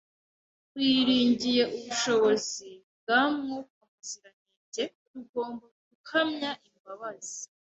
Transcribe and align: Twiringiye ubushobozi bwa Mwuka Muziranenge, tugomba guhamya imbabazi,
Twiringiye 0.69 1.63
ubushobozi 1.75 2.69
bwa 2.99 3.19
Mwuka 3.35 3.79
Muziranenge, 3.91 4.83
tugomba 5.09 5.65
guhamya 5.99 6.51
imbabazi, 6.69 7.41